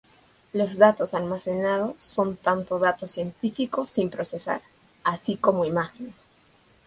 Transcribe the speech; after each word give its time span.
Los 0.51 0.77
datos 0.77 1.13
almacenados 1.13 2.01
son 2.01 2.35
tanto 2.35 2.79
datos 2.79 3.11
científicos 3.11 3.91
sin 3.91 4.09
procesar, 4.09 4.63
así 5.03 5.37
como 5.37 5.63
imágenes. 5.63 6.15